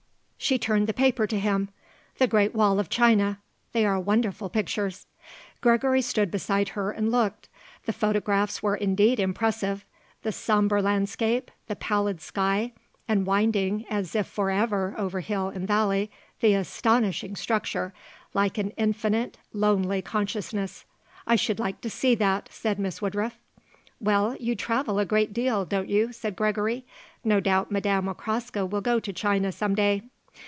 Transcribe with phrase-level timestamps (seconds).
[0.43, 1.69] She turned the paper to him.
[2.17, 3.37] "The Great Wall of China.
[3.73, 5.05] They are wonderful pictures."
[5.61, 7.47] Gregory stood beside her and looked.
[7.85, 9.85] The photographs were indeed impressive.
[10.23, 12.73] The sombre landscape, the pallid sky,
[13.07, 16.09] and, winding as if for ever over hill and valley,
[16.41, 17.93] the astonishing structure,
[18.33, 20.85] like an infinite lonely consciousness.
[21.27, 23.37] "I should like to see that," said Miss Woodruff.
[24.01, 26.83] "Well, you travel a great deal, don't you?" said Gregory.
[27.23, 30.01] "No doubt Madame Okraska will go to China some day."